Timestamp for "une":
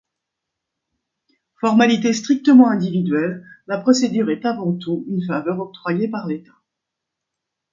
5.07-5.23